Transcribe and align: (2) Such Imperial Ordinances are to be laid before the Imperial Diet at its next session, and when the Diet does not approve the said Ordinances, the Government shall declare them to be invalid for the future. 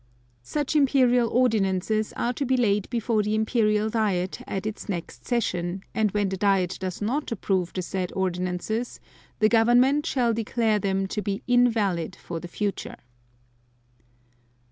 (2) 0.39 0.39
Such 0.41 0.75
Imperial 0.75 1.29
Ordinances 1.29 2.11
are 2.13 2.33
to 2.33 2.43
be 2.43 2.57
laid 2.57 2.89
before 2.89 3.21
the 3.21 3.35
Imperial 3.35 3.87
Diet 3.87 4.41
at 4.47 4.65
its 4.65 4.89
next 4.89 5.27
session, 5.27 5.83
and 5.93 6.09
when 6.09 6.29
the 6.29 6.37
Diet 6.37 6.75
does 6.79 7.03
not 7.03 7.31
approve 7.31 7.71
the 7.73 7.83
said 7.83 8.11
Ordinances, 8.15 8.99
the 9.37 9.47
Government 9.47 10.03
shall 10.07 10.33
declare 10.33 10.79
them 10.79 11.05
to 11.05 11.21
be 11.21 11.43
invalid 11.47 12.15
for 12.15 12.39
the 12.39 12.47
future. 12.47 12.95